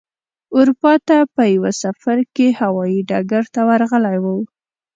اروپا 0.57 0.93
ته 1.07 1.17
په 1.35 1.43
یوه 1.55 1.71
سفر 1.83 2.17
کې 2.35 2.47
هوايي 2.59 2.99
ډګر 3.09 3.43
ته 3.53 3.61
ورغلی 3.69 4.17
و. 4.23 4.25